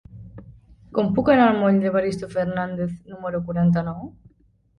Com 0.97 1.11
puc 1.19 1.29
anar 1.33 1.43
al 1.49 1.59
moll 1.63 1.77
d'Evaristo 1.83 2.31
Fernández 2.33 2.97
número 3.13 3.43
quaranta-nou? 3.53 4.03